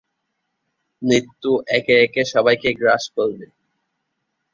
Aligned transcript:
মৃত্যু 1.01 1.51
একে 1.77 1.95
একে 2.05 2.21
সবাইকে 2.33 2.69
গ্রাস 2.79 3.03
করতে 3.15 3.35
থাকে। 3.41 3.57